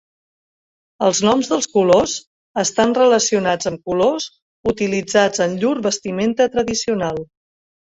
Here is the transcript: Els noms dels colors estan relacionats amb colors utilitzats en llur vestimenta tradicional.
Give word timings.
Els 1.07 1.19
noms 1.27 1.49
dels 1.51 1.69
colors 1.73 2.15
estan 2.63 2.95
relacionats 3.01 3.71
amb 3.73 3.85
colors 3.91 4.27
utilitzats 4.75 5.45
en 5.49 5.57
llur 5.63 5.77
vestimenta 5.91 6.51
tradicional. 6.59 7.25